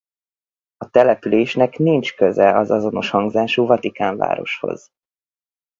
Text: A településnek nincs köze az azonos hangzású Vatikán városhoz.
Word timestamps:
A 0.77 0.89
településnek 0.89 1.77
nincs 1.77 2.15
köze 2.15 2.55
az 2.57 2.71
azonos 2.71 3.09
hangzású 3.09 3.65
Vatikán 3.65 4.17
városhoz. 4.17 4.89